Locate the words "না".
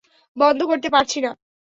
1.21-1.31